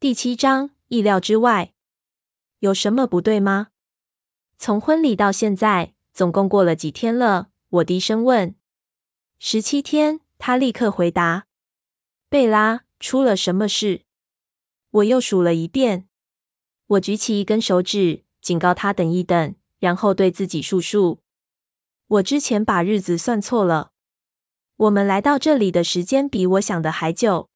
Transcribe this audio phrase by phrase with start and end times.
[0.00, 1.74] 第七章，意料之外。
[2.60, 3.68] 有什么不对吗？
[4.56, 7.50] 从婚礼到现在，总共过了几天了？
[7.68, 8.54] 我低声问。
[9.38, 11.48] 十七天，他立刻回答。
[12.30, 14.06] 贝拉，出了什么事？
[14.90, 16.08] 我又数了一遍。
[16.86, 21.20] 我举起一根手指，警告他等一等，然后对自己数数。
[22.06, 23.92] 我之前把日子算错了。
[24.76, 27.49] 我们来到这里的时间比我想的还久。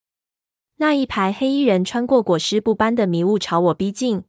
[0.76, 4.24] 那一排黑衣人穿过裹尸布般的迷雾朝我逼近，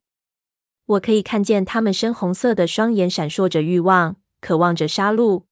[0.86, 5.46] 我可以看见他们深红色的双眼闪烁着欲望，渴望着杀戮。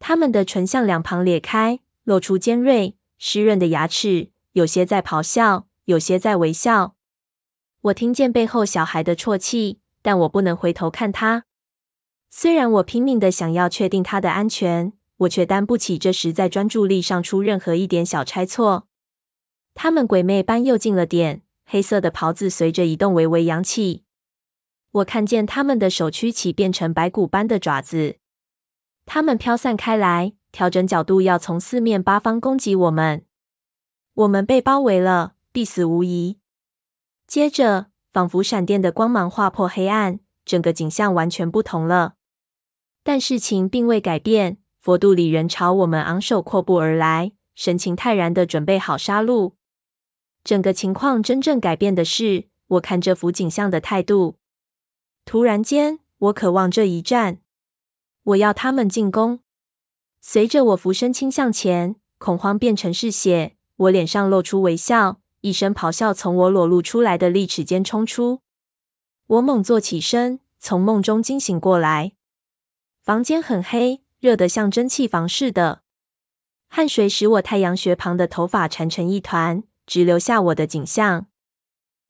[0.00, 6.96] 他们的唇向两旁裂开，露出尖锐、湿润的牙齿，有些在咆哮，有些在微笑。
[7.82, 11.44] 我听见背后小孩的啜泣，但我不能回头看他。
[12.28, 18.88] 虽然我拼命的想要确定他的安全，我却担不起这时在专注力上出任何一点小差错。
[19.74, 24.04] 他们鬼魅般又近了点，黑色的袍子随着移动微微扬起。
[24.92, 28.16] 我看见他们的手曲起，变成白骨般的爪子。
[29.06, 33.24] 他们飘散开来，调整角度，要从四面八方攻击我们。
[34.14, 36.38] 我们被包围了，必死无疑。
[37.26, 42.14] 接着，仿佛闪电的光芒划破黑暗，整个景象完全不同了。
[43.02, 49.54] 但事情并未改变，佛度里人朝我们昂首阔步而来，神情泰然地准备好杀戮。
[50.42, 54.36] 整个情况真正改变的是，我看这幅景象的态度。
[55.24, 57.38] 突然间，我渴望这一战。
[58.22, 59.40] 我要他们进攻。
[60.20, 63.56] 随着我俯身倾向前，恐慌变成嗜血。
[63.76, 68.40] 我脸上露出微笑，一声咆哮从我裸露出来的利齿间冲出。
[69.26, 72.12] 我猛坐起身，从梦中惊醒过来。
[73.02, 75.82] 房间很黑，热得像蒸汽房似的。
[76.68, 79.64] 汗水使我太阳穴旁的头发缠成一团。
[79.90, 81.26] 只留下我的景象。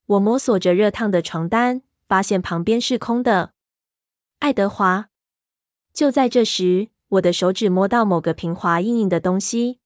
[0.04, 3.54] 我摸索着热烫的床单，发现旁边是空的。
[4.40, 5.08] 爱德华，
[5.94, 9.78] 就在这时，我的手指摸到某个平滑硬硬的东西，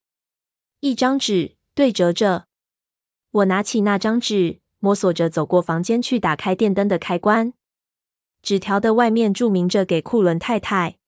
[0.80, 2.46] 一张纸对折着。
[3.30, 7.54] 我拿起那张纸，摸索着走过房间去打开电灯的开关。
[8.42, 10.98] 纸条的外面注明着：“给库伦太太，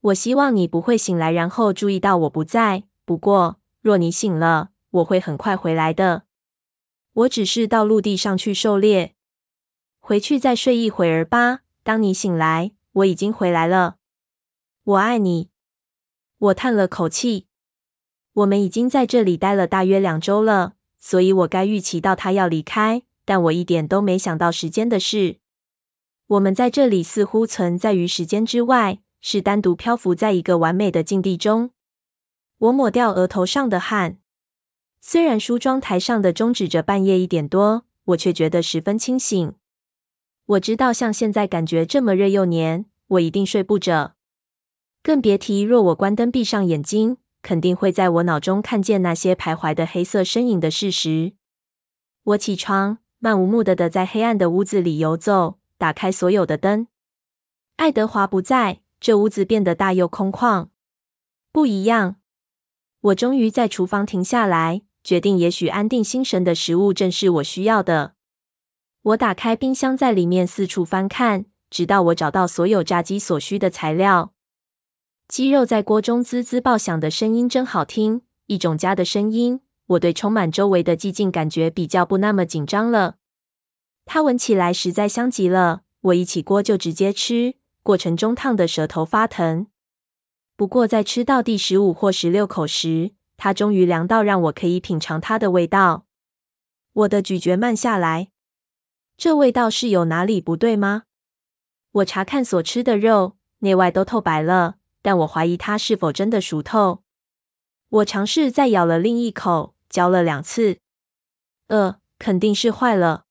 [0.00, 2.82] 我希望你不会醒来，然后注意到我不在。
[3.04, 6.24] 不过，若你醒了。”我会很快回来的。
[7.12, 9.14] 我只是到陆地上去狩猎，
[9.98, 11.60] 回去再睡一会儿吧。
[11.82, 13.96] 当你醒来，我已经回来了。
[14.84, 15.50] 我爱你。
[16.38, 17.46] 我叹了口气。
[18.32, 23.02] 我们已经在这里待了大约两周了，所以我该预期到他要离开。
[23.24, 25.38] 但我一点都没想到时间的事。
[26.28, 31.70] 我们在这里似乎存在于时间之外，是单独漂浮在一个完美的境地中。
[32.58, 34.19] 我抹掉额头上的汗。
[35.00, 39.54] 虽然梳妆台上的钟指着半夜一点多，我却觉得十分清醒。
[40.46, 44.14] 我知道像现在感觉这么热又黏，我一定睡不着。
[45.02, 51.32] 更别提若我关灯闭上眼睛，肯定会在我脑中看见那些徘徊的黑色身影的事实。
[52.22, 56.88] 我起床，漫无目的的在黑暗的屋子里游走，打开所有的灯。
[57.76, 60.68] 爱德华不在，这屋子变得大又空旷。
[61.50, 62.16] 不一样。
[63.00, 64.82] 我终于在厨房停下来。
[65.02, 68.14] 决定，也许安定心神的食物正是我需要的。
[69.02, 74.34] 我打开冰箱，在里面四处翻看，直到我找到所有炸鸡所需的材料。
[75.26, 79.60] 鸡肉在锅中滋滋爆响的声音真好听，一种家的声音。
[79.86, 83.16] 我对充满周围的寂静感觉比较不那么紧张了。
[84.04, 85.82] 它闻起来实在香极了。
[86.02, 89.66] 我一起锅就直接吃，过程中烫得舌头发疼。
[90.56, 93.12] 不过在吃到第十五或十六口时，
[93.42, 96.04] 它终于凉到让我可以品尝它的味道。
[96.92, 98.28] 我的咀嚼慢下来。
[99.16, 101.04] 这味道是有哪里不对吗？
[101.92, 107.02] 我查看所吃的肉，内外都透白了，但我怀疑它是否真的熟透。
[107.88, 110.76] 我尝试再咬了另一口，嚼了两次。
[111.68, 113.24] 呃，肯定是坏了。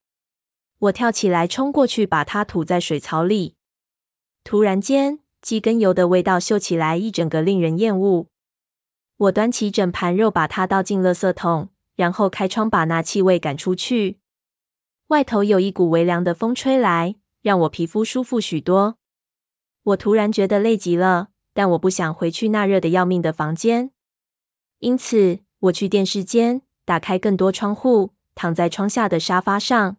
[0.79, 3.55] 我跳起来冲过去，把它吐在水槽里。
[4.43, 8.25] 突然间，鸡跟油的味道嗅起来一整个令人厌恶。
[9.19, 14.17] 我端起整盘肉，把它倒进垃圾桶，然后开窗把那气味赶出去。
[15.07, 18.95] 外头有一股微凉的风吹来，让我皮肤舒服许多。
[19.83, 23.91] 我突然觉得累极了，但我不想回去那热得要命的房间。
[24.79, 29.97] 因此，我去电视间，打开更多窗户，躺在窗下的沙发上。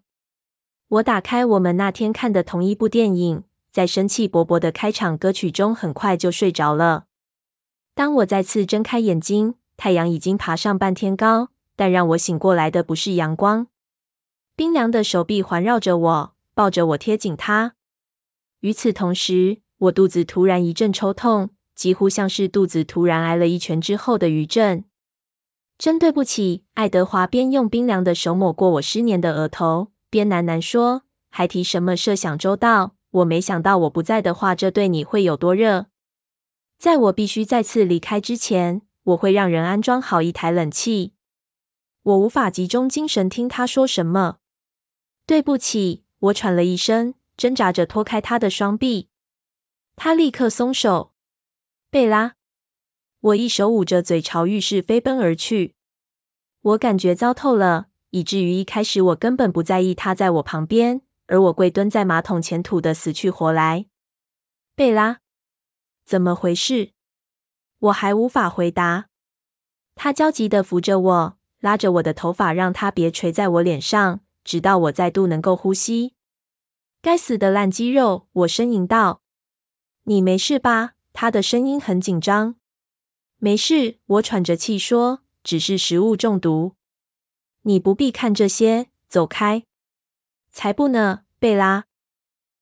[0.89, 7.05] 我打开我们那天看的同一部电影，在生气勃勃的开场歌曲中，很快就睡着了。
[7.95, 13.67] 当我再次睁开眼睛，太阳已经爬上半天高，但让我醒过来的不是阳光。
[14.57, 17.75] 冰凉的手臂环绕着我，抱着我贴紧他。
[18.61, 24.85] 与此同时，我肚子突然一阵抽痛，几乎像是肚子突然挨了一拳之后的余震。
[25.79, 32.97] 真对不起，爱德华边用冰凉的手抹过我湿黏的额头，边喃喃说：“还提什么设想周到？
[33.11, 35.87] 我没想到我不在的话，这对你会有多热。”
[36.81, 41.13] 在我必须再次离开之前，我会让人安装好一台冷气。
[42.03, 44.39] 我无法集中精神听他说什么。
[45.27, 49.11] 对不起，我喘了一声，挣扎着脱开他的双臂。
[49.95, 51.13] 他立刻松手。
[51.91, 52.37] 贝拉，
[53.21, 55.75] 我一手捂着嘴，朝浴室飞奔而去。
[56.63, 63.85] 我感觉糟透了，以至于一开始我根本不在意他在我旁边，而我跪蹲在马桶前吐得死去活来。
[64.75, 65.21] 贝拉，
[66.11, 66.91] 怎么回事？
[67.79, 69.07] 我还无法回答。
[69.95, 74.19] 他焦急地扶着我，拉着我的头发，让他别垂在我脸上。
[74.43, 76.17] 直到我再度能够呼吸。
[77.01, 78.27] 该死的烂肌肉！
[78.33, 79.23] 我呻吟道
[80.03, 82.57] ：“你没事吧？”他的声音很紧张。
[83.39, 86.75] “没事。”我喘着气说，“只是食物中毒。”
[87.63, 89.65] 你不必看这些，走开！
[90.51, 91.85] 才不呢，贝拉！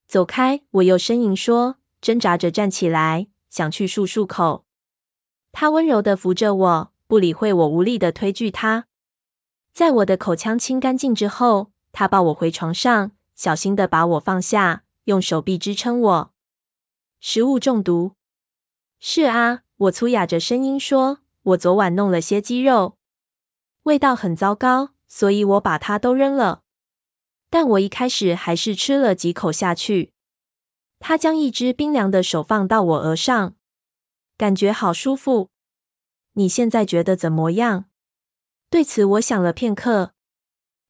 [0.06, 0.60] 走开！
[0.72, 4.64] 我又呻吟说，挣扎着站起来，想去漱漱口。
[5.52, 8.86] 他温柔的扶着我，不理会我无力的推拒他。
[9.72, 16.32] 在我的口腔清干净之后，他抱我回床上，小心的把我放下，用手臂支撑我。
[17.20, 18.12] 食物中毒？
[19.00, 22.96] 是啊，我粗哑着声音说，我昨晚弄了些鸡肉，
[23.84, 26.62] 味道很糟糕，所以我把它都扔了。
[27.48, 30.12] 但我一开始还是吃了几口下去。
[31.00, 33.54] 他将一只冰凉的手放到我额上，
[34.36, 35.50] 感觉好舒服。
[36.32, 37.86] 你现在觉得怎么样？
[38.70, 40.12] 对此，我想了片刻，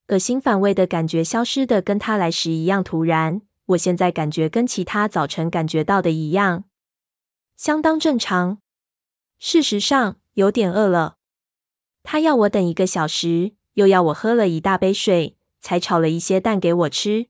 [0.09, 3.43] 恶心反胃的感觉消失的跟他来时一样突然。
[3.67, 6.65] 我现在感觉跟其他早晨感觉到的一样，
[7.57, 8.63] 相当正常。
[9.39, 11.19] 事实上，有点饿了。
[12.03, 17.29] 他要我等一个小时，又要我喝了一大杯水，才炒了一些蛋给我吃。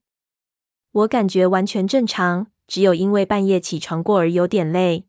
[0.92, 5.06] 我感觉完全正常，只有因为半夜起床过而有点累。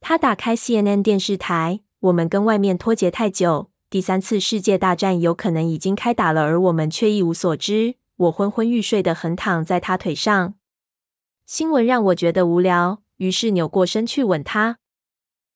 [0.00, 3.70] 他打开 CNN 电视台，我们跟外面脱节太久。
[3.88, 7.96] 第三次世界大战有可能已经开打了，而我们却一无所知。
[8.16, 10.54] 我昏昏欲睡的横躺在他腿上。
[11.46, 14.78] 新闻让我觉得无聊，于是扭过身去吻他，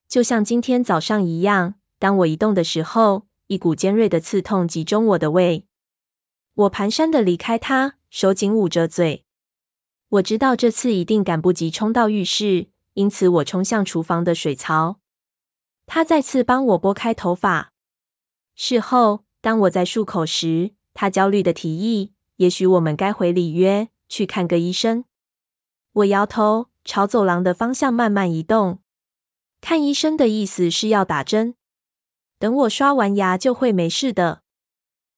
[0.08, 1.74] 就像今天早上一样。
[1.98, 5.66] 当我移动的时候，一股尖锐的刺痛击中我的胃。
[6.54, 9.25] 我蹒跚的离开他，手紧捂着嘴。
[10.08, 15.00] 我知道这次一定赶不及冲到浴室，因此我冲向厨房的水槽。
[15.84, 17.72] 他再次帮我拨开头发。
[18.54, 25.04] 事后，当我在漱口时，他焦虑的提议：“也许我们该回里约去看个医生。”
[25.92, 28.78] 我摇头，朝走廊的方向慢慢移动。
[29.60, 31.54] 看医生的意思是要打针。
[32.38, 34.42] 等我刷完牙就会没事的。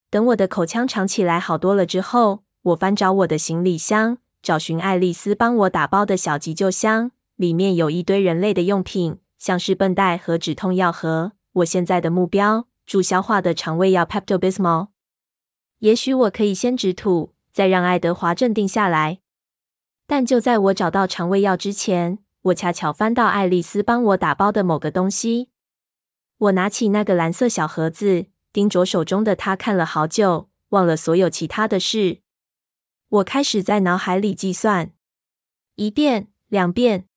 [0.09, 11.33] 等我的口腔长起来好多了之后，我翻找我的行李箱，找寻爱丽丝帮我打包的小急救箱，里面有一堆人类的用品，像是绷带和止痛药盒。
[11.53, 12.67] 我现在的目标。
[12.89, 14.89] 助消化的肠胃药 Pepto-Bismol。
[15.81, 19.19] 也许我可以先止吐，再让爱德华镇定下来。
[20.07, 25.51] 但就在我找到肠胃药之前，我恰巧翻到爱丽丝帮我打包的某个东西。
[26.39, 32.23] 我拿起那个蓝色小盒子，盯着手中的它看了好久，忘了所有其他的事。
[33.09, 34.93] 我开始在脑海里计算：
[35.77, 37.09] 一遍，两遍，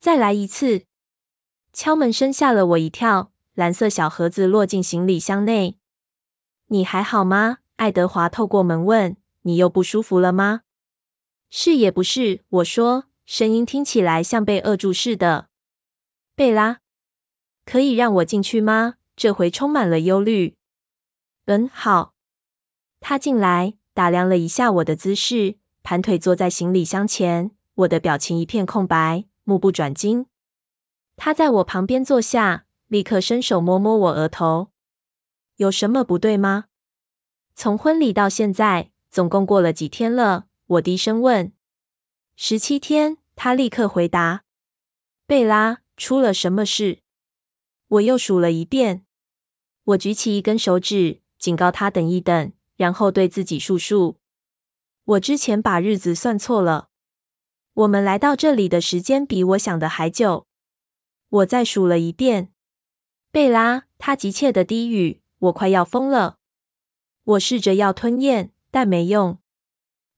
[0.00, 0.86] 再来一次。
[1.72, 3.32] 敲门声吓了我一跳。
[3.54, 5.78] 蓝色小盒子落进行李箱内。
[6.68, 7.58] 你还好吗？
[7.76, 9.16] 爱德华透过门问。
[9.42, 10.62] 你又不舒服了吗？
[11.50, 15.50] 是也不是，我说，声音听起来像被扼住似的。
[16.34, 16.80] 贝拉，
[17.64, 18.94] 可以让我进去吗？
[19.14, 20.56] 这回充满了忧虑。
[21.44, 22.14] 嗯，好。
[23.00, 27.50] 他进来，打量了一下我的姿势，盘腿坐在行李箱前。
[27.74, 30.26] 我的表情一片空白，目不转睛。
[31.16, 32.66] 他在我旁边坐下。
[32.88, 34.70] 立刻伸手摸摸我额头，
[35.56, 36.66] 有什么不对吗？
[37.54, 40.44] 从婚礼到现在，总共过了几天了？
[40.66, 41.54] 我低声问。
[42.36, 44.44] 十七天，他立刻回答。
[45.26, 46.98] 贝拉，出了什么事？
[47.88, 49.06] 我又数了一遍。
[49.84, 54.16] 我举起一根手指，警告他等一等，然后对自己数数。
[55.04, 56.88] 我之前把日子算错了。
[57.74, 60.48] 我们来到这里的时间比我想的还久。
[61.28, 62.52] 我再数了一遍。
[63.30, 66.38] 贝拉，他急切的低语：“我快要疯了。”
[67.22, 69.38] 我试着要吞咽，但没用。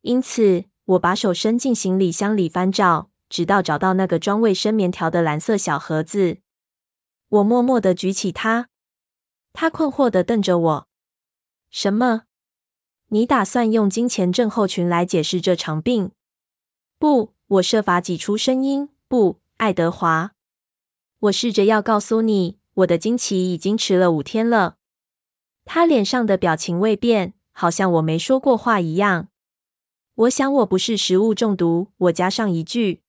[0.00, 6.38] 因此，我把手伸进行李箱里翻找，直到找到那个装卫生棉条的蓝色小盒子。
[7.28, 8.70] 我默默的举起它。
[9.52, 10.88] 他困惑的瞪着我
[11.70, 12.22] ：“什么？
[13.08, 16.10] 你打算用金钱症候群来解释这场病？”
[16.98, 20.32] 不，我设法挤出声音：“不，爱德华。
[21.20, 24.76] 我试着要告诉你，我的惊奇已经迟了五天了。”
[25.64, 29.28] 他脸上的表情未变，好像我没说过话一样。
[30.14, 31.88] 我想我不是食物中毒。
[31.96, 33.02] 我加上一句，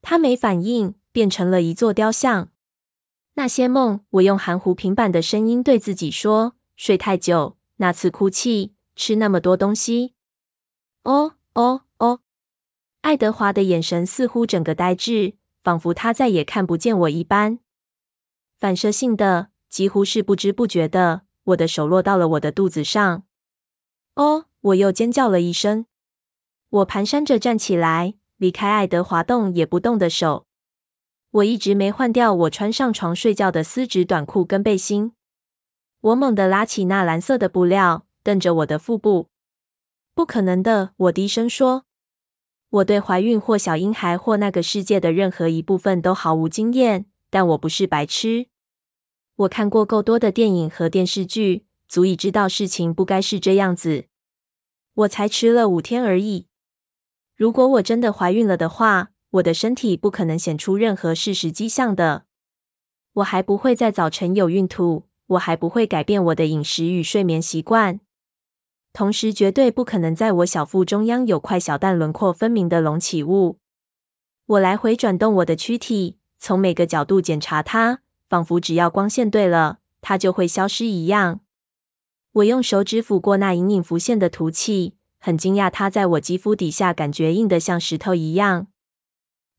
[0.00, 2.48] 他没反应，变成了一座雕像。
[3.34, 10.14] 那些梦，我用含糊平板的声音对自己说：睡太久，那次哭泣，吃那么多东西。
[11.04, 12.20] 哦哦哦！
[13.02, 17.60] 爱德华的眼神似乎整个呆滞，仿佛他再也看不见我一般。
[18.58, 23.22] 反射性的，几乎是不知不觉的，我的手落到了我的肚子上。
[24.16, 24.46] 哦！
[24.62, 25.86] 我又尖叫了一声。
[26.70, 30.46] 我蹒跚着站起来，离开爱德华动也不动的手。
[31.30, 35.12] 我一直没换掉我穿上床睡觉的丝质短裤跟背心。
[36.00, 39.28] 我猛地拉起那蓝色的布料，瞪着我的腹部。
[40.12, 41.84] 不可能的，我低声说。
[42.70, 48.48] 我对怀孕或小婴孩或那个世界的任何一部分都毫无经验，但我不是白痴。
[49.36, 54.06] 我看过够多的电影和电视剧，足以知道事情不该是这样子。
[54.94, 56.48] 我才迟了五天而已。
[57.36, 62.24] 如果我真的怀孕了的话，我的身体不可能显出任何事实迹象的。
[63.12, 68.00] 我还不会在早晨有孕吐，我还不会改变我的饮食与睡眠习惯。
[68.96, 73.58] 同时，绝对不可能在我小腹中央有块小蛋轮廓分明的隆起物。
[74.46, 81.40] 我来回转动我的躯体，从每个角度检查它，仿佛只要光线对了，它就会消失一样。
[82.32, 88.68] 我用手指抚过那隐隐浮现的凸起，很惊讶它在我肌肤底下感觉硬得像石头一样。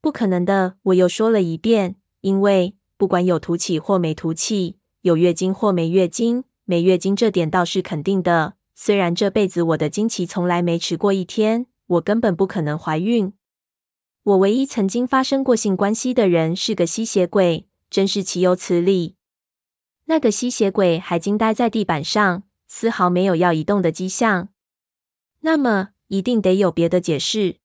[0.02, 1.98] 不可能的，我又说了一遍。
[2.22, 8.56] 因为不管有凸起或没凸起，有月经或没月经，没月经这点倒是肯定的。
[8.80, 13.34] 虽然这辈子我的经期从来没迟过一天，我根本不可能怀孕。
[14.22, 19.16] 我唯一曾经发生过性关系的人是个吸血鬼，真是岂有此理！
[20.06, 24.50] 那个吸血鬼还惊呆在地板上，丝毫没有要移动的迹象。
[25.40, 27.58] 那么，一定得有别的解释。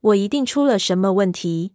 [0.00, 1.74] 我一定出了什么问题，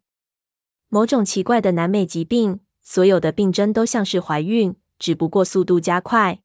[0.89, 2.61] 某种奇怪的南美疾病。
[2.81, 6.41] 所有的病征都像是怀孕，只不过速度加快。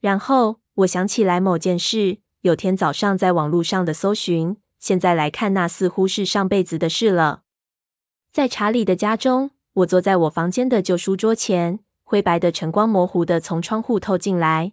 [0.00, 4.56] 然后我想起来某件事，有天早上在网络上的搜寻。
[4.78, 7.42] 现在来看，那似乎是上辈子的事了。
[8.30, 14.72] 在查理的家中，我坐在我房间的旧书桌前，灰白的晨光模糊的从窗户透进来。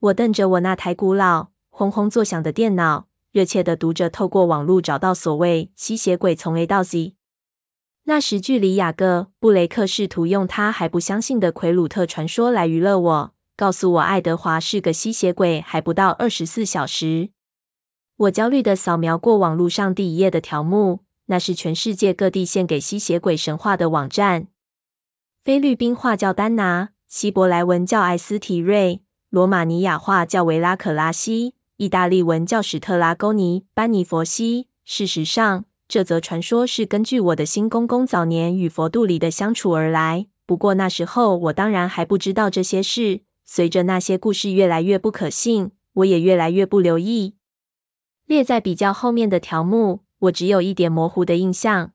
[0.00, 3.06] 我瞪着我那台古老、轰轰作响的电脑。
[3.30, 7.14] 热切的读着，透过网络找到所谓吸血鬼从 A 到 Z。
[8.04, 17.30] 那时，距离雅各·布雷克试图用他还不相信的奎鲁特传说来娱乐我，告诉我爱德华是个吸血鬼，还不到二十四小时。
[18.16, 24.48] 我焦虑地扫描过网络上第一页的条目，那是全世界各地献给吸血鬼神话的网站。
[25.42, 31.54] 菲律宾话叫丹拿，希伯来文叫艾斯提瑞，罗马尼亚话叫维拉可拉西。
[31.76, 34.68] 意大利文叫史特拉勾尼班尼佛西。
[34.84, 40.26] 事实上，这则传说是根据我的新公公早年与佛度里的相处而来。
[40.46, 43.22] 不过那时候我当然还不知道这些事。
[43.44, 47.36] 随着那些故事越来越不可信，我也越来越不留意。
[48.26, 51.92] 列在比较后面的条目，我只有一点模糊的印象。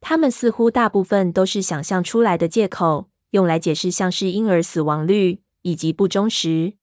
[0.00, 6.74] 他们似乎大部分都是想象出来的借口，用来解释像是婴儿死亡率以及不忠实。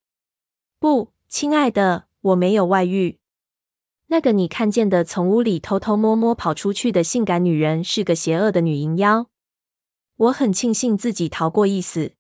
[0.80, 1.14] 不。
[1.32, 3.20] 亲爱的，我没有外遇。
[4.08, 9.30] 那个你看见的从屋里偷偷摸摸跑出去的性感女人是个邪恶的女淫妖。
[10.16, 12.14] 我很庆幸自己逃过一死。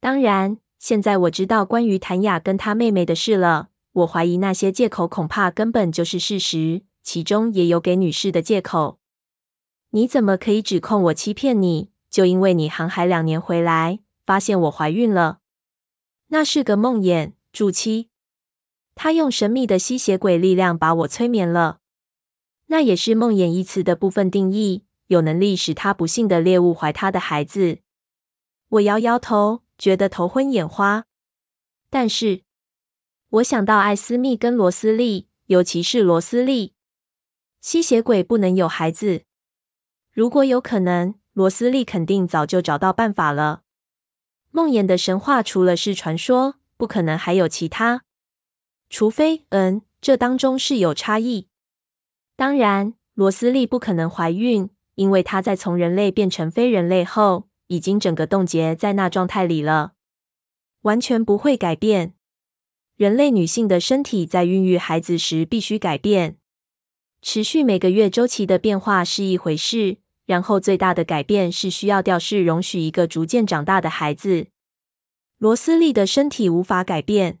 [0.00, 3.70] 当然，现在我知道关于谭雅跟她妹妹的事了。
[3.90, 9.00] 我怀疑那些借口恐怕根本就是事实，其中也有给女士的借口。
[9.90, 11.90] 你怎么可以指控我欺骗你？
[12.08, 15.40] 就因为你航海两年回来，发现我怀孕了？
[16.28, 18.10] 那是个梦魇，助妻。
[18.94, 21.80] 他用神秘的吸血鬼力量把我催眠了，
[22.66, 27.78] 那也是“梦魇”一词的部分定义，有能力使他不幸的猎物怀他的孩子。
[28.68, 31.06] 我摇摇头，觉得头昏眼花。
[31.90, 32.42] 但是
[33.30, 36.74] 我想到艾斯密跟罗斯利，尤其是罗斯利，
[37.60, 39.22] 吸血鬼不能有孩子。
[40.12, 43.62] 如果有可能，罗斯利肯定早就找到办法了。
[44.50, 48.04] 梦魇的神话除了是传说，不可能还有其他。
[48.88, 51.48] 除非，嗯，这当中是有差异。
[52.36, 59.94] 当然，罗斯利不可能怀孕，因为她在从人类变成非人类后，已经整个冻结在那状态里了，
[60.82, 62.14] 完全不会改变。
[62.96, 66.38] 人类女性的身体在孕育孩子时必须改变，
[67.20, 74.46] 持续每个月周期的变化是一回事，然后最大的改变是需要吊饰容许一个逐渐长大的孩子。
[75.38, 77.40] 罗斯利的身体无法改变，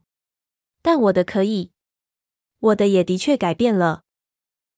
[0.82, 1.70] 但我的可以。
[2.58, 4.02] 我的也的确改变了。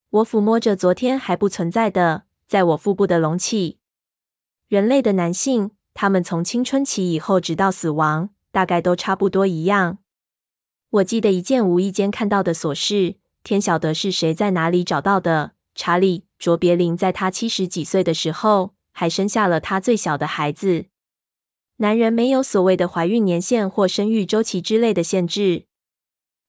[0.09, 3.78] 我抚摸着昨天还不存在的，在我腹部的隆起。
[4.69, 9.97] 人类的男性，他们从青春期以后直到死亡，大概都差不多一样。
[10.91, 15.53] 我记得一件无意间看到的琐事，天晓得是谁在哪里找到的。
[15.73, 20.85] 查理·卓别林在他七十几岁的时候，还生下了他最小的孩子。
[21.77, 25.65] 男人没有所谓的怀孕年限或生育周期之类的限制。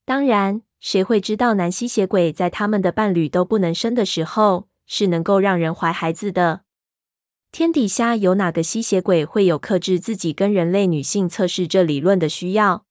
[0.05, 6.65] 当然，谁会知道男吸血鬼在他们的伴侣都不能生的时候，是能够让人怀孩子的？
[7.53, 12.87] 天底下有哪个吸血鬼会有克制自己跟人类女性测试这理论的需要？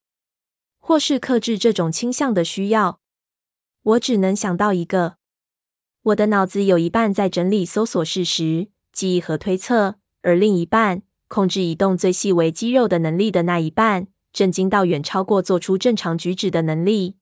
[0.80, 3.00] 或是克制这种倾向的需要，
[3.84, 5.16] 我只能想到一个。
[6.04, 17.16] 我的脑子有一半在整理搜索事实、记忆和推测，而另一半控制移动最细微肌肉的能力的那一半，震惊到远超过做出正常举止的能力。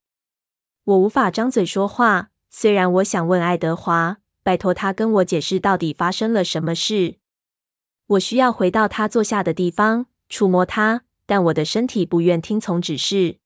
[0.86, 7.20] 我无法张嘴说话，虽然我想问爱德华，拜托他跟我解释到底发生了什么事。
[8.08, 13.38] 我需要回到他坐下的地方，触摸他，但我的身体不愿听从指示。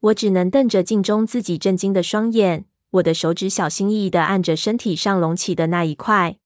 [0.00, 6.38] 我只能瞪着镜中自己震惊的双眼，我的手指小心翼翼地按着身体上隆起的那一块，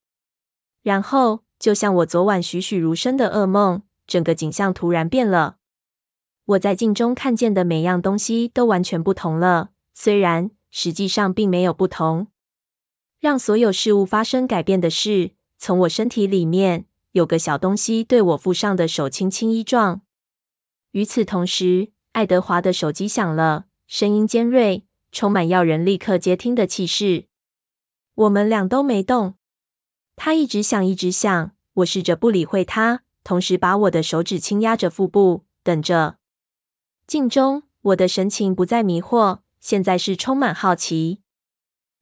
[0.83, 5.57] 然后就像我昨晚栩栩如生的噩梦，整个景象突然变了。
[6.47, 12.29] 我在镜中看见的每样东西都完全不同了，虽然实际上并没有不同。
[13.19, 20.01] 让所有事物发生改变的是，从我身体里面有个小东西对我腹上的手轻轻一撞。
[20.91, 27.27] 与此同时，爱德华的手机响了，声音尖锐，充满要人立刻接听的气势。
[28.17, 29.37] 我们俩都没动。
[30.17, 31.53] 他一直响，一直响。
[31.75, 36.17] 我试着不理会他，同时把我的手指轻压着腹部，等着。
[37.07, 41.21] 镜中，我的神情不再迷惑，现在是充满好奇。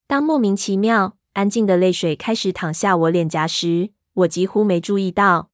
[0.06, 5.50] 当莫名其妙、安静的泪水开始淌下我脸颊时，我几乎没注意到。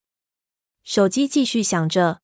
[0.83, 2.21] 手机继续响着。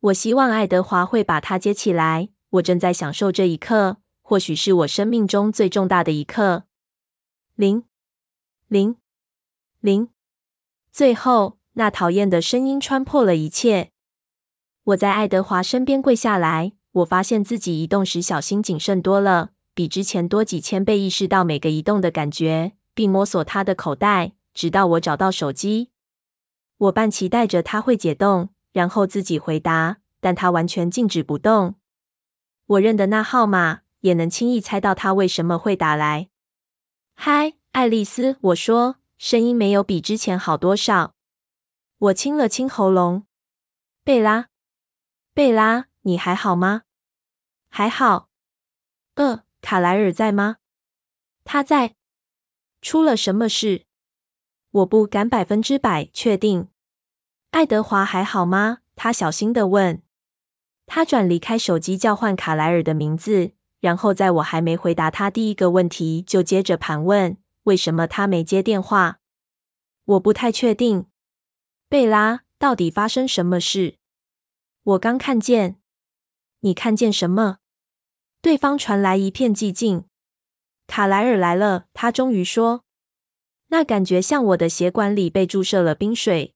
[0.00, 2.30] 我希望爱德华会把它接起来。
[2.50, 6.64] 我正在享受这一刻，或许是我生命中最重大的一刻。
[7.56, 7.84] 铃，
[8.68, 8.96] 铃，
[9.80, 10.08] 铃。
[10.92, 13.90] 最后，那讨厌的声音穿破了一切。
[14.84, 16.72] 我在爱德华身边跪下来。
[16.92, 20.96] 我发现自己移动时小心谨慎多了，比之前多几千倍。
[20.96, 25.90] 意识到每个移动的感觉，并摸索他的口袋，直到我找到手机。
[26.78, 28.48] 我半期待着他会解冻。
[28.74, 31.76] 然后自己回答，但他完全静止不动。
[32.66, 36.28] 我认得那号码，也能轻易猜到他为什么会打来。
[37.14, 41.14] 嗨，爱丽丝，我说，声音没有比之前好多少。
[41.98, 43.28] 我清了清喉咙。
[44.02, 44.48] 贝拉，
[45.32, 46.82] 贝拉，你还好吗？
[47.68, 48.28] 还好。
[49.14, 50.56] 呃，卡莱尔在吗？
[51.44, 51.94] 他在。
[52.82, 53.86] 出了什么事？
[54.74, 56.68] 我不敢百分之百确定。
[57.52, 58.78] 爱德华还好吗？
[58.96, 60.02] 他小心地问。
[60.86, 69.20] 他转离开手机，叫唤卡莱尔的名字，然后在我还没回答他第一个问题，就接着盘问为什么他没接电话。
[70.06, 71.06] 我不太确定。
[71.88, 73.98] 贝拉，到底发生什么事？
[74.82, 75.76] 我刚看见。
[76.60, 77.58] 你看见什么？
[78.42, 80.06] 对方传来一片寂静。
[80.88, 82.83] 卡莱尔来了，他终于说。
[83.74, 86.54] 那感觉像我的血管里被注射了冰水。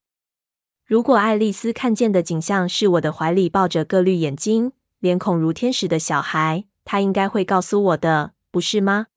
[0.86, 9.08] 如果爱丽丝看见的景象是我的怀里抱着个绿眼睛、脸孔如天使的小孩，她应该会告诉我的，不是吗？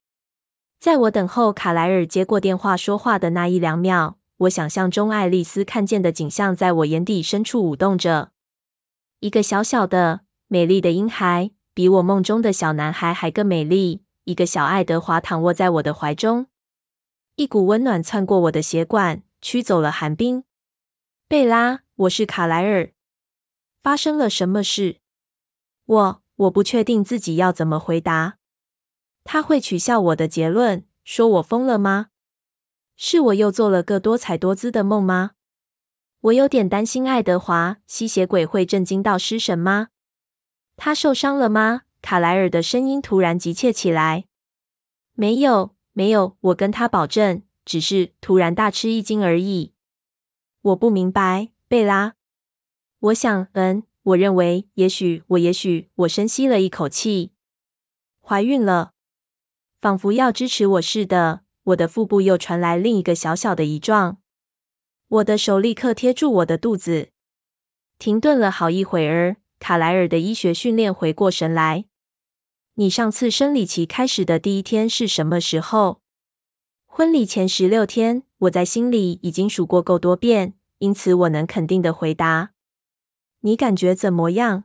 [0.80, 8.32] 在我等候卡莱尔接过电话说话的那一两秒，我想象中爱丽丝看见的景象在我眼底深处舞动着：
[9.20, 16.48] 一个小小的、美丽的婴孩，比我梦中的小男孩还更美丽；一个小爱德华躺卧在我的怀中，
[17.36, 20.44] 一股温暖窜过我的血管，驱走了寒冰。
[21.26, 22.92] 贝拉，我是卡莱尔。
[23.82, 24.98] 发生了什么事？
[25.86, 28.36] 我我不确定自己要怎么回答。
[29.24, 32.08] 他会取笑我的结论，说我疯了吗？
[32.96, 35.30] 是我又做了个多彩多姿的梦吗？
[36.20, 39.88] 我有点担心爱德华，吸血鬼会震惊到失神吗？
[40.76, 41.84] 他受伤了吗？
[42.02, 44.26] 卡莱尔的声音突然急切起来。
[45.14, 49.74] 没有，没有，我跟他保证，只是突然大吃一惊而已。
[50.62, 52.14] 我不明白，贝拉。
[52.98, 57.32] 我想，嗯，我认为，也许，我也许，我深吸了一口气，
[58.20, 58.92] 怀孕了，
[59.80, 61.42] 仿佛要支持我似的。
[61.64, 64.18] 我的腹部又传来另一个小小的异状。
[65.08, 67.10] 我的手立刻贴住我的肚子，
[67.98, 69.36] 停顿了好一会儿。
[69.58, 71.84] 卡莱尔的医学训练回过神来。
[72.76, 76.00] 你上次生理期开始的第一天是什么时候？
[76.86, 78.22] 婚礼前十六天。
[78.38, 82.50] 我在心里已经数过够多遍，因此我能肯定的回答。
[83.40, 84.64] 你感觉怎么样？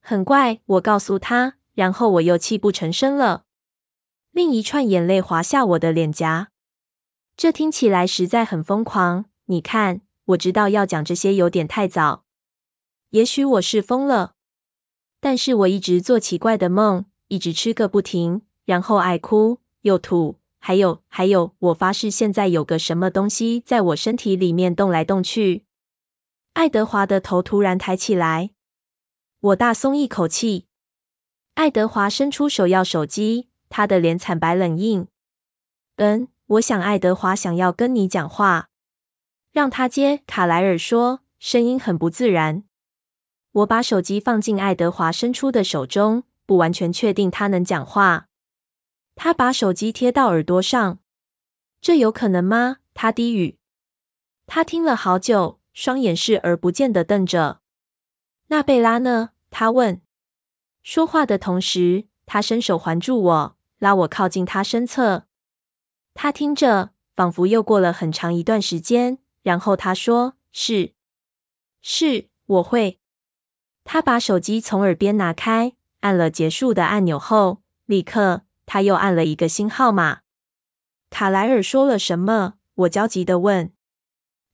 [0.00, 3.46] 很怪，我告诉他，然后我又泣不成声了。
[4.30, 6.50] 另一串眼泪滑下我的脸颊。
[7.36, 9.24] 这听起来实在很疯狂。
[9.46, 12.24] 你看，我知道要讲这些有点太早。
[13.10, 14.34] 也许我是疯了，
[15.18, 25.64] 但是我一直做奇怪的梦，一直吃个不停，然后爱哭又吐，还有还有，我发誓现在有个什么东西在我身体里面动来动去。
[26.54, 28.50] 爱德华的头突然抬起来，
[29.40, 30.66] 我大松一口气。
[31.54, 35.08] 爱德华伸出手要手机，他的脸惨白冷硬。
[35.96, 38.68] 嗯，我想爱德华想要跟你讲话，
[39.52, 40.22] 让他接。
[40.26, 42.64] 卡莱尔说，声音很不自然。
[43.52, 48.28] 我把手机放进爱德华伸出的手中，不完全确定他能讲话。
[49.14, 50.98] 他把手机贴到耳朵上，
[51.80, 52.78] 这有可能吗？
[52.94, 53.58] 他低语。
[54.46, 57.60] 他听了好久，双眼视而不见的瞪着。
[58.48, 59.30] 那贝拉呢？
[59.50, 60.02] 他问。
[60.82, 65.26] 说话的同时，他伸手环住我，拉我靠近他身侧。
[66.12, 70.92] 他听着，仿佛又过了很长一段时间，然后他说：“是，
[71.80, 73.00] 是，我会。”
[73.84, 80.20] 他把手机从耳边拿开，按了结束的按钮后，立刻他又按了一个新号码。
[81.08, 82.54] 卡莱尔说了什么？
[82.74, 83.72] 我焦急地问。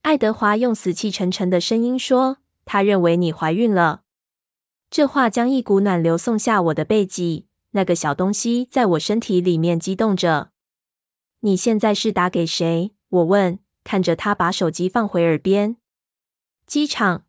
[0.03, 4.03] 爱德华用死气沉沉的声音说：“他认为你怀孕了。”
[4.89, 7.47] 这话将一股暖流送下我的背脊。
[7.71, 10.51] 那个小东西在我身体里面激动着。
[11.41, 12.93] 你现在是打给谁？
[13.09, 15.75] 我问，看着他把手机放回耳边。
[16.65, 17.25] 机场。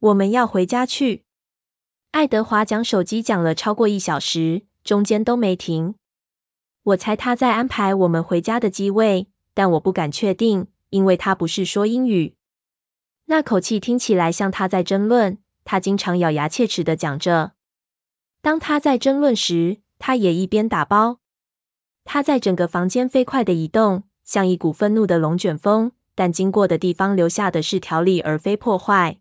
[0.00, 1.23] 我们要回家去。
[2.14, 5.96] 爱德华讲手机讲了超过一小时，中间都没停。
[6.84, 12.36] 我猜他在安排我们回家的机位，但我不敢确定，因为他不是说英语。
[13.24, 15.38] 那口气听起来像他在争论。
[15.64, 17.54] 他经常咬牙切齿地讲着。
[18.40, 21.18] 当他在争论时，他也一边打包。
[22.04, 29.18] 他在整个房间飞快地移动，像一股愤怒的龙卷风，但经过的地方留下的是条理而非破坏。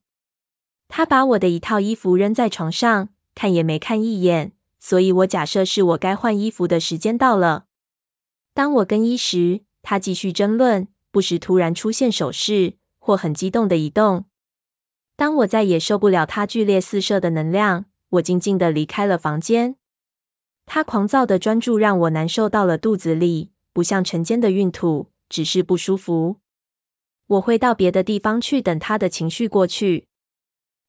[0.95, 7.65] 他把我的一套衣服扔在床上，看也没看一眼，所以我假设是我该换衣服的时间到了。
[8.53, 14.25] 当我更衣时，他继续争论，不时突然出现手势或很激动的移动。
[15.15, 19.77] 当我再也受不了他剧烈四射的能量，我静静地离开了房间。
[20.67, 26.36] 他狂躁的专注让我难受到了肚子里，不像晨间的孕吐，只是不舒服。
[27.25, 30.06] 我会到别的地方去，等他的情绪过去。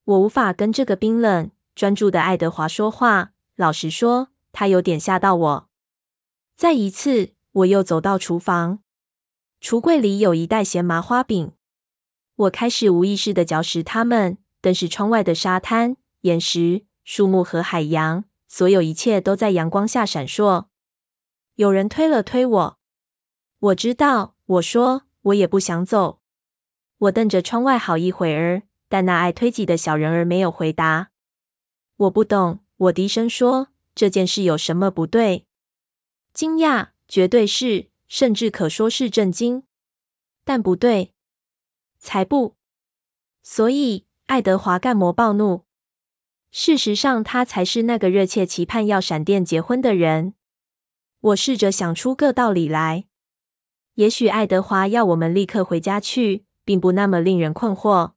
[0.04, 3.32] 我无法跟这个冰冷、专注的爱德华说话。
[3.56, 5.68] 老实说，他有点吓到我。
[6.56, 8.80] 再一次，我又走到厨房，
[9.60, 11.52] 橱柜里有一袋咸麻花饼。
[12.36, 14.38] 我开始无意识地嚼食它们。
[14.60, 20.68] 但是窗外的沙滩、岩石、树木和海洋，所有一切都在阳光下闪烁。
[21.56, 22.78] 有人推了推我。
[23.58, 26.20] 我知道，我说，我也不想走。
[26.96, 28.62] 我瞪着窗外好一会儿。
[28.94, 31.11] 但那爱推挤的小人儿没有回答。
[31.96, 35.48] 我不懂，我低声说：“这件事有什么不对？”
[36.33, 39.64] 惊讶，绝对是，甚至可说是震惊。
[40.44, 41.12] 但不对，
[41.98, 42.54] 才不。
[43.42, 45.64] 所以，爱德华干嘛暴怒？
[46.52, 50.35] 事实上，他才是那个热切期盼要闪电结婚的人。
[51.20, 53.07] 我试着想出个道理来。
[53.94, 58.12] 也许爱德华要我们立刻回家去，并不那么令人困惑。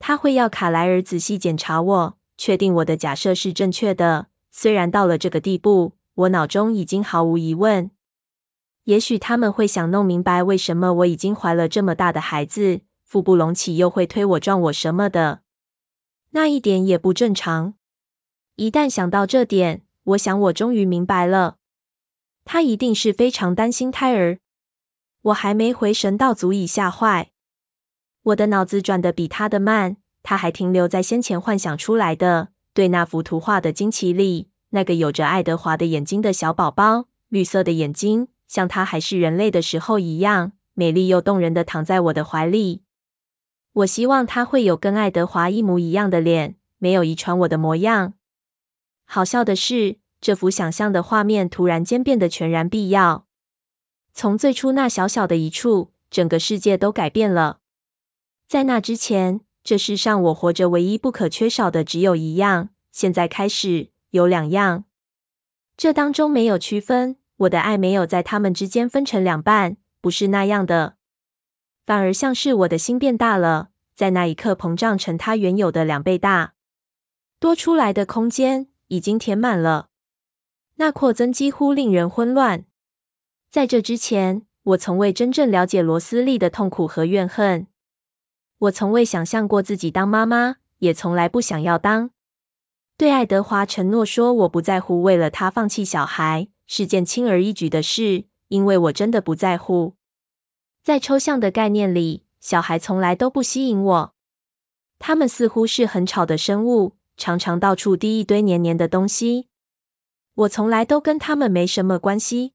[0.00, 4.28] 他会要卡莱尔仔细检查我，确定我的假设是正确的。
[4.50, 7.90] 虽然到了这个地步，我脑中已经毫无疑问。
[8.84, 15.42] 也许他们会想弄明白为什么我已经怀了这么大的孩子，腹部隆起又会推我撞我什么的，
[16.30, 17.74] 那一点也不正常。
[18.56, 21.58] 一旦想到这点，我想我终于明白了。
[22.46, 24.40] 他一定是非常担心胎儿。
[25.22, 27.30] 我还没回神到足以吓坏。
[28.30, 42.82] 我的脑子转得比他的慢，他还停留在先前幻想出来的对那幅图画的惊奇里，那个有着爱德华的眼睛的小宝宝，绿色的眼睛，像他还是人类的时候一样美丽又动人的躺在我的怀里。
[43.72, 48.14] 我希望他会有跟爱德华一模一样的脸，没有遗传我的模样。
[49.04, 53.26] 好笑的是，这幅想象的画面突然间变得全然必要。
[54.12, 57.59] 从最初那小小的一处，整个世界都改变了。
[58.50, 62.70] 在那之前，这世上我活着唯一不可缺少的只有一样。
[62.90, 64.86] 现在开始有两样，
[65.76, 67.16] 这当中没有区分。
[67.36, 70.96] 我的爱没有在他们之间分成两半，不是那样的，
[71.86, 76.54] 反而像是我的心变大了，在那一刻膨胀成它原有的两倍大。
[77.38, 79.90] 多出来的空间已经填满了，
[80.74, 82.64] 那扩增几乎令人混乱。
[83.48, 87.68] 在这之前，我从未真正了解罗斯利的痛苦和怨恨。
[88.60, 92.10] 我从未想象过自己当妈妈，也从来不想要当。
[92.98, 99.94] 对爱德华承诺说，我不在乎为了他放弃小孩是件轻而易举的事，因为我真的不在乎。
[100.82, 104.14] 在抽象的概念里，小孩从来都不吸引我。
[104.98, 109.48] 他们似乎是很吵的生物，常常到处滴一堆黏黏的东西。
[110.34, 112.52] 我从来都跟他们没什么关系。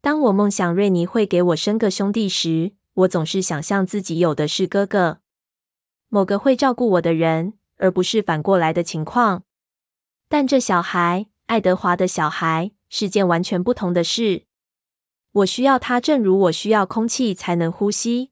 [0.00, 5.20] 当我梦想瑞尼会给我生个兄弟时，我总是想象自己有的是哥哥，
[6.08, 9.44] 某个会照顾我的人，而不是反过来的情况。
[10.28, 14.44] 但这小孩，爱德华的小孩，是件完全不同的事。
[15.32, 18.30] 我需要他，正如我需要空气才能呼吸，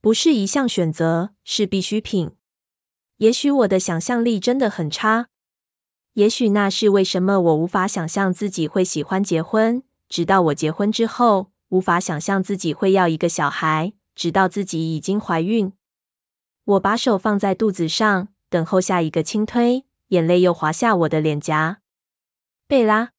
[0.00, 2.32] 不是一项选择，是必需品。
[3.18, 5.28] 也许我的想象力真的很差，
[6.14, 9.82] 也许那是为什么我无法想象自己会喜欢结婚。
[10.08, 13.92] 直到我结婚之后，无法想象自己会要一个小孩。
[14.14, 15.74] 直到自己已经怀孕，
[16.64, 21.82] 我把手放在肚子上，等候下一个轻推，眼泪又滑下我的脸颊。
[22.66, 23.10] 贝拉，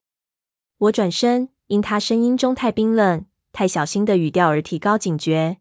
[0.79, 5.59] 我转身，因他声音中太冰冷、太小心的语调而提高警觉。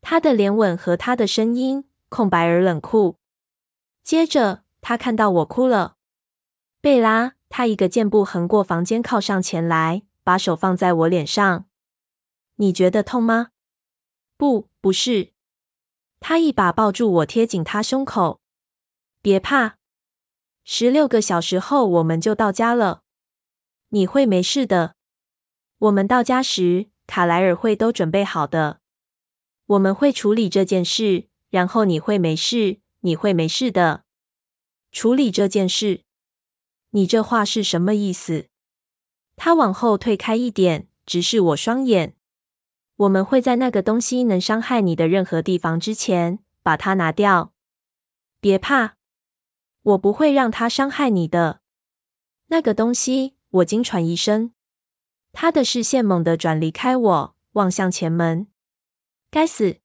[0.00, 3.18] 他的脸吻合他的声音，空白而冷酷。
[4.02, 5.94] 接着，他看到我哭了。
[6.80, 10.02] 贝拉，他一个箭步横过房间，靠上前来。
[10.22, 11.66] 把手放在我脸上，
[12.60, 13.52] 你觉得痛吗？
[14.36, 15.32] 不，不是。
[16.20, 18.42] 他一把抱住我，贴紧他胸口。
[19.22, 19.78] 别怕，
[20.62, 23.02] 十六个小时后我们就到家了。
[23.88, 24.94] 你会没事的。
[25.78, 28.82] 我们到家时，卡莱尔会都准备好的。
[29.64, 34.04] 我们会处理这件事，然后你会没事，你会没事的。
[34.92, 36.02] 处理这件事？
[36.90, 38.48] 你这话是什么意思？
[39.36, 42.16] 他往后退开一点，直视我双眼。
[43.00, 47.54] 我们会在那个东西能伤害你的任何地方之前把它拿掉。
[48.40, 48.96] 别怕，
[49.82, 51.60] 我不会让它伤害你的。
[52.48, 54.52] 那个东西，我惊喘一声。
[55.32, 58.48] 他的视线猛地转离开我，望向前门。
[59.30, 59.78] 该死！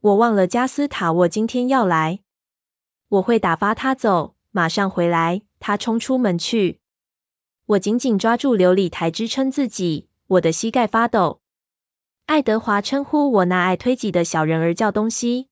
[0.00, 2.24] 我忘了加斯塔沃今天要来。
[3.10, 5.42] 我会打发他走，马上回来。
[5.60, 6.80] 他冲出门去。
[7.66, 11.42] 我紧紧抓住琉璃台支撑自己，我的膝盖发抖。
[12.26, 15.48] 爱德华称呼我那爱推挤的小人儿叫东西。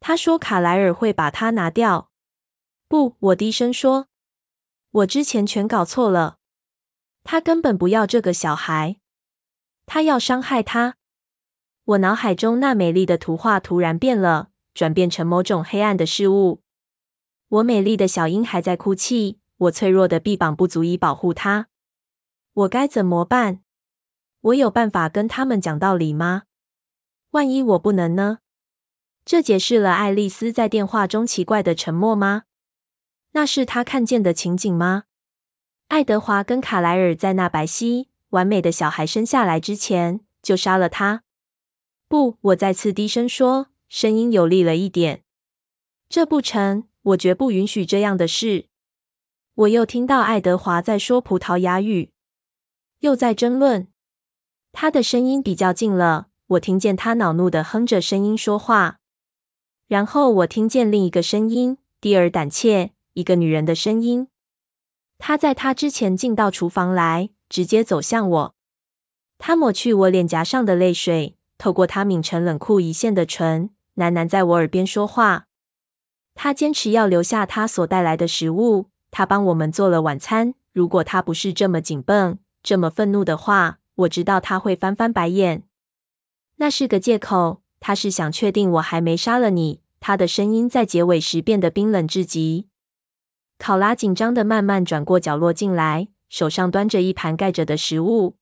[0.00, 2.10] 他说卡莱尔会把它拿掉。
[2.88, 4.06] 不，我低声说，
[4.90, 6.38] 我之前全搞错了。
[7.24, 8.96] 他根本不要这个小孩，
[9.86, 10.96] 他要伤害他。
[11.84, 16.62] 我脑海中那美丽的图画突然变了，转变成某种黑暗的事物。
[17.48, 19.40] 我美丽的小鹰还在哭泣。
[19.56, 21.66] 我脆弱的臂膀不足以保护他，
[22.52, 23.60] 我该怎么办？
[24.40, 26.44] 我有办法跟他们讲道理吗？
[27.30, 28.38] 万一我不能呢？
[29.24, 32.44] 这解释了爱丽丝在电话中奇怪的沉默吗？
[33.32, 35.04] 那是她看见的情景吗？
[35.88, 41.24] 爱德华跟卡莱尔在那白皙完美的小孩生下来之前就杀了他？
[42.08, 45.24] 不，我再次低声说，声音有力了一点。
[46.08, 48.68] 这不成，我绝不允许这样的事。
[49.54, 52.12] 我又听到爱德华在说葡萄牙语，
[53.00, 53.88] 又在争论。
[54.72, 58.98] 他的声音比较近了，我听见他恼怒的哼着声音说话。
[59.86, 64.28] 然后我听见另一个声音，低而胆怯，一个女人的声音。
[65.18, 68.54] 她在他之前进到厨房来，直接走向我。
[69.38, 75.46] 她抹去我脸颊上的泪水，透过她抿成冷酷一线的唇，喃喃在我耳边说话。
[76.34, 78.90] 她坚持要留下她所带来的食物。
[79.10, 80.54] 他帮我们做了晚餐。
[80.74, 85.64] 如果他不是这么紧绷、这么愤怒的话，我知道他会翻翻白眼。
[86.56, 87.62] 那是个借口。
[87.80, 89.82] 他是想确定我还没杀了你。
[90.00, 92.66] 他的声音在结尾时变得冰冷至极。
[93.56, 98.36] 考拉紧张的慢慢转过角落进来，手上端着一盘盖着的食物。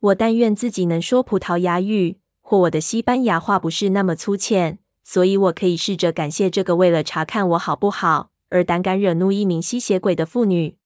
[0.00, 10.76] 我但愿自己能说葡萄牙语，或我的西班牙话不是那么粗浅，所以我可以试着感谢这个为了查看我好不好而胆敢惹怒一名吸血鬼的妇女。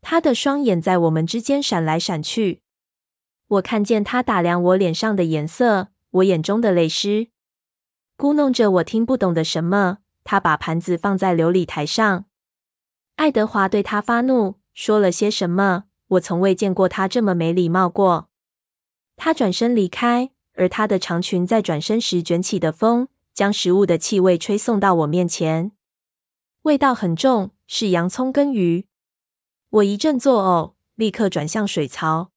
[0.00, 2.60] 她的双眼在我们之间闪来闪去，
[3.48, 7.28] 我看见他打量我脸上的颜色，我眼中的泪湿。
[8.18, 12.24] 咕哝着我听不懂的什么，他把盘子放在琉璃台上。
[13.16, 15.84] 爱德华对他发怒，说了些什么。
[16.08, 18.28] 我从未见过他这么没礼貌过。
[19.16, 25.72] 他转身离开，而他的长裙在转身时卷起的风，将食物的气味吹送到我面前。
[26.62, 28.86] 味道很重，是洋葱跟鱼。
[29.70, 32.30] 我一阵作呕，立刻转向水槽。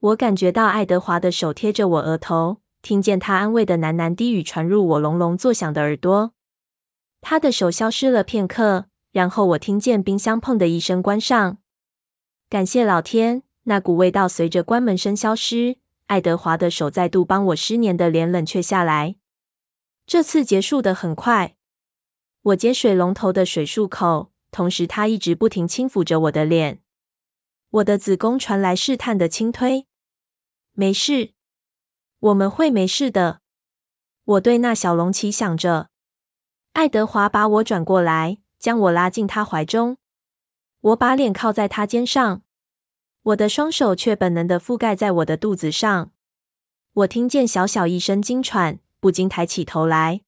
[0.00, 6.32] 我感觉到爱德华的手贴着我额头，听见他安慰的喃喃低语传入我隆隆作响的耳朵。
[7.20, 11.58] 他的手消失了片刻，然后我听见冰箱砰的一声关上。
[12.48, 15.78] 感谢老天，那股味道随着关门声消失。
[16.06, 19.16] 爱德华的手再度帮我湿黏的脸冷却下来。
[20.06, 21.56] 这次结束的很快。
[22.42, 26.80] 我接水龙头的水漱口，同时他一直不停轻抚着我的脸。
[27.70, 29.87] 我的子宫传来试探的轻推。
[30.80, 31.32] 没事，
[32.20, 33.40] 我们会没事的。
[34.22, 35.88] 我对那小隆起想着。
[36.74, 39.96] 爱德华把我转过来，将我拉进他怀中。
[40.80, 42.42] 我把脸靠在他肩上，
[43.22, 46.12] 我的双手却本能的覆盖在我的肚子上。
[46.92, 50.20] 我听见小小一声惊喘，不禁抬起头来。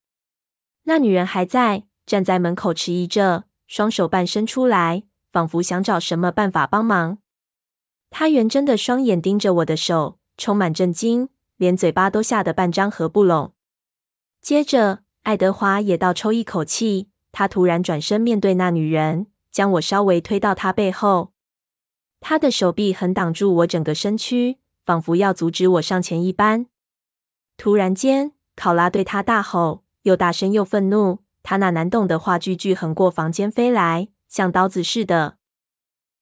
[0.83, 7.19] 那女人还在站在门口迟疑着，双手半伸出来，仿佛想找什么办法帮忙。
[8.09, 13.53] 她圆睁的双眼盯着我的手，充满震惊，连嘴巴都吓得半张合不拢。
[14.41, 19.27] 接着，爱德华也倒抽一口气，他突然转身面对那女人。
[19.51, 21.33] 将我稍微推到他背后，
[22.19, 26.65] 他的手臂横挡住我整个身躯，仿佛要阻止我上前一般。
[27.55, 31.19] 突然间，考拉对他大吼，又大声又愤怒。
[31.43, 35.37] 他那难懂的话句句横过房间飞来，像刀子似的。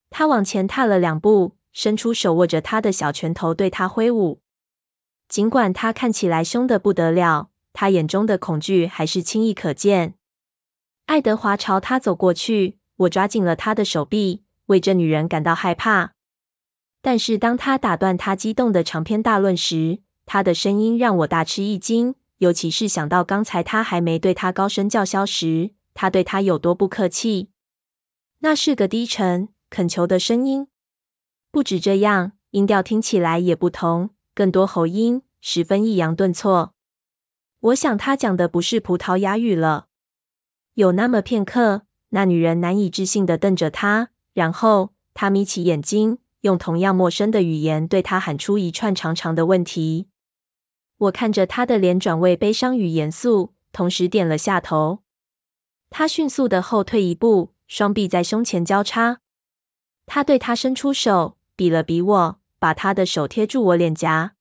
[0.09, 4.41] 他往前踏了两步，伸出手握着他的小拳头对他挥舞。
[5.27, 10.15] 尽管他看起来凶得不得了，他眼中的恐惧还是轻易可见。
[11.05, 12.77] 爱德华朝他走过去。
[12.97, 16.15] 我抓紧了他的手臂，为这女人感到害怕。
[17.01, 22.15] 但是当他打断他激动的长篇大论时，他的声音让我大吃一惊。
[22.39, 27.51] 尤其是想到刚才他还没对他高声叫嚣时，他对他有多不客气。
[28.39, 30.67] 那是个低沉恳求的声音。
[31.51, 36.73] 不止这样，音调听起来也不同，更多喉音，十分抑扬顿挫。
[37.59, 39.87] 我想他讲的不是葡萄牙语了。
[40.75, 41.83] 有那么片刻。
[42.11, 50.07] 那女人难以置信的瞪着他，然后她眯起眼睛，用同样陌生的语言对他喊出一串长长的问题。
[50.97, 55.03] 我看着他的脸转为悲伤与严肃，同时点了下头。
[55.91, 59.21] 他迅速的后退一步，双臂在胸前交叉。
[60.07, 64.35] 他对他伸出手，比了比我，把他的手贴住我脸颊。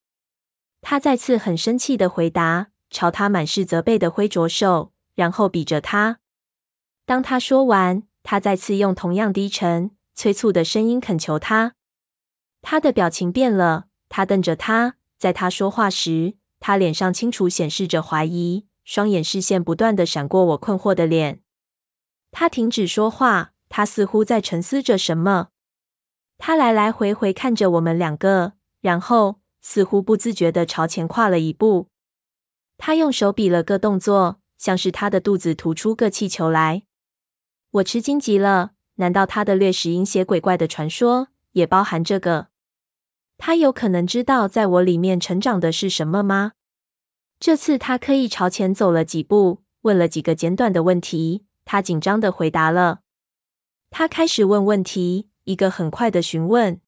[0.81, 6.21] 他再次很生气的回答，朝他满是责备的挥着手，然后比着他。
[7.05, 11.75] 当他说完，他再次用同样低沉、催促的声音恳求他。
[12.63, 14.95] 他的表情变了，他瞪着他。
[15.19, 21.41] 在他说话时，他脸上清楚显示着怀疑，双眼视线不断的闪过我困惑的脸。
[22.31, 25.49] 他停止说话，他似乎在沉思着什么。
[26.39, 31.89] 他来来回回看着我们两个，然后似乎不自觉地朝前跨了一步。
[32.79, 36.85] 他用手比了个动作，像是他的肚子吐出个气球来。
[37.73, 42.49] 我吃惊极了，难道他的掠食阴邪鬼怪的传说也包含这个？
[43.37, 46.53] 他有可能知道在我里面成长的是什么吗？
[47.41, 51.45] 这次他刻意朝前走了几步，问了几个简短的问题。
[51.65, 53.01] 他紧张地回答了。
[53.91, 56.79] 他开始问问题，一个很快的询问。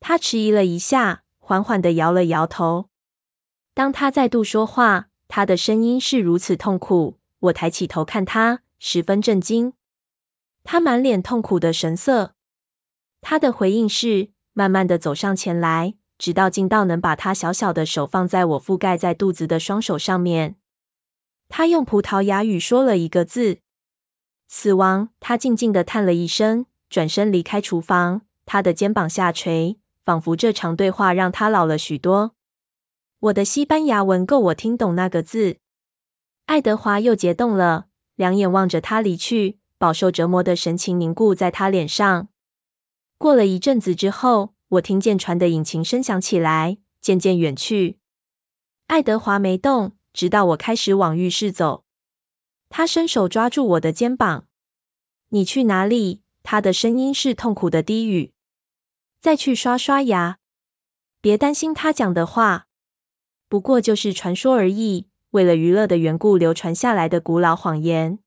[0.00, 2.88] 他迟疑了一下，缓缓的摇了摇头。
[3.74, 7.18] 当他再度说话，他的声音是如此痛苦。
[7.40, 9.74] 我抬起头看他，十分震惊。
[10.62, 12.34] 他满脸痛苦的神色，
[13.20, 20.56] 他的回应是慢慢的走上前来，直到近到能把他小小的手放在我覆盖在肚子的双手上面。
[21.50, 23.58] 他用葡萄牙语说了一个字
[24.48, 26.64] ：“死亡。”他静静的叹了一声，
[26.94, 28.22] 转身离开厨房。
[28.46, 32.36] 他的肩膀下垂，仿佛这场对话让他老了许多。
[33.18, 35.56] 我的西班牙文够我听懂那个字。
[36.46, 39.58] 爱德华又结冻了，两眼望着他离去。
[39.76, 42.28] 饱受折磨的神情凝固在他脸上。
[43.18, 47.98] 过了一阵子之后，我听见船的引擎声响起来，渐渐远去。
[48.86, 51.84] 爱德华没动，直到我开始往浴室走。
[52.68, 54.46] 他伸手抓住我的肩膀
[55.30, 58.32] ：“你去哪里？”他的声音是痛苦的低语。
[59.20, 60.38] “再去刷刷牙。”
[61.20, 62.68] 别担心他讲的话，
[63.48, 68.18] 不过就是传说而已，为了娱乐的缘故流传下来的古老谎言。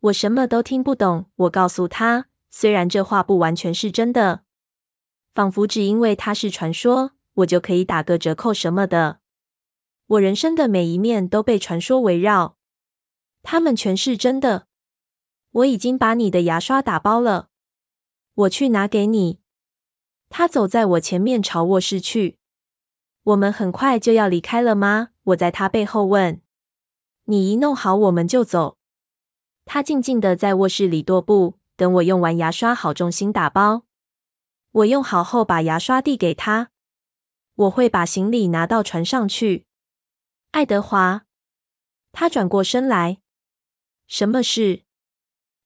[0.00, 1.26] 我什么都听不懂。
[1.34, 4.44] 我告诉他，虽然这话不完全是真的，
[5.34, 9.18] 仿佛只因为它是传说，我就可以打个折扣什么的。
[10.06, 12.56] 我人生的每一面都被传说围绕，
[13.42, 14.68] 他们全是真的。
[15.54, 17.48] 我已经把你的牙刷打包了，
[18.34, 19.38] 我去拿给你。
[20.28, 22.38] 他走在我前面，朝卧室去。
[23.22, 25.10] 我们很快就要离开了吗？
[25.22, 26.42] 我在他背后问。
[27.26, 28.78] 你一弄好，我们就走。
[29.64, 33.84] 他静静地在卧室里踱步，等我用完牙刷，好重新打包。
[34.72, 36.72] 我用好后，把牙刷递给他。
[37.54, 39.66] 我会把行李拿到船上去。
[40.50, 41.26] 爱德华，
[42.10, 43.18] 他转过身来。
[44.08, 44.82] 什么事？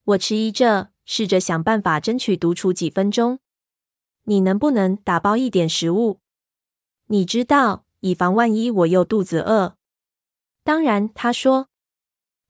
[0.09, 3.41] 我迟疑着，试着想办法争取独处几分钟。
[4.23, 6.21] 你能不能打包一点食物？
[7.09, 9.77] 你知道，以防万一我又肚子饿。
[10.65, 11.69] 当然，他说。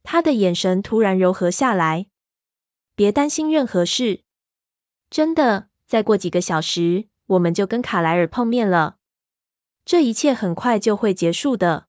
[0.05, 2.07] 他的眼神突然柔和下来。
[2.95, 4.23] 别担心任何事。
[5.11, 8.99] 真的，再过几个小时，我们就跟卡莱尔碰面了。
[9.85, 11.89] 这一切很快就会结束的。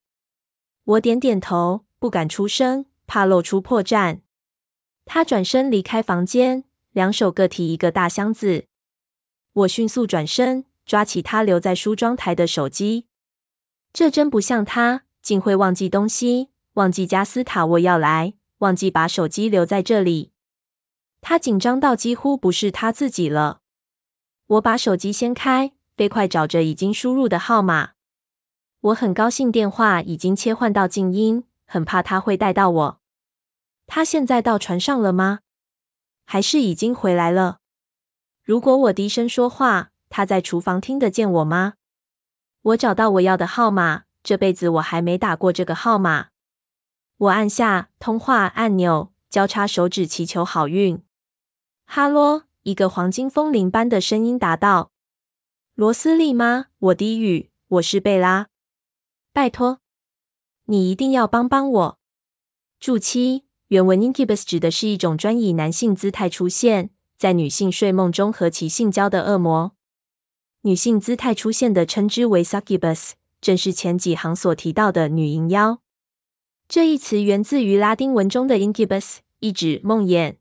[0.83, 4.21] 我点点头，不敢出声，怕露出破绽。
[5.11, 8.67] 他转身离开房间，两手各提一个大箱子。
[9.53, 13.07] 我迅速转身，抓起他留在梳妆台的手机。
[13.91, 20.31] 这真不像他，竟会忘记东西，忘记加斯塔沃要来，忘记把手机留在这里。
[21.21, 23.61] 他紧张到几乎不是他自己了。
[24.45, 27.93] 我把手机掀开，飞快找着已经输入的号码。
[28.81, 32.98] 我很高兴电话已经切换到静音，很怕他会带到我。
[33.91, 35.39] 他现在到船上了吗？
[36.23, 37.57] 还是已经回来了？
[38.43, 41.73] 如果我低声说话，他在厨房听得见我吗？
[42.61, 46.27] 我找到我要的号码，这辈子我还没打过这个号码。
[47.17, 51.01] 我按下通话按钮，交叉手指祈求好运。
[51.87, 54.91] 哈喽，一个黄金风铃般的声音答道
[55.73, 58.49] ：“罗斯利吗？”我低语：“我是贝拉。
[59.33, 59.79] 拜托，
[60.65, 61.99] 你一定要帮帮我。”
[62.79, 66.91] 注七原文 Incubus 指的是一种专以男性姿态出现。
[67.17, 69.73] 在女性睡梦中和其性交的恶魔，
[70.61, 73.11] 女性姿态出现的称之为 Succubus，
[73.41, 75.81] 正是前几行所提到的女淫妖。
[76.69, 80.35] 这一词源自于拉丁文中的 Incubus，意指梦魇。